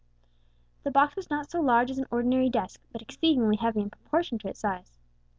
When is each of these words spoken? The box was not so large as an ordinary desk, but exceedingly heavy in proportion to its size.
The 0.81 0.89
box 0.89 1.15
was 1.15 1.29
not 1.29 1.51
so 1.51 1.61
large 1.61 1.91
as 1.91 1.99
an 1.99 2.07
ordinary 2.09 2.49
desk, 2.49 2.81
but 2.91 3.03
exceedingly 3.03 3.57
heavy 3.57 3.81
in 3.81 3.91
proportion 3.91 4.39
to 4.39 4.47
its 4.47 4.59
size. 4.61 4.91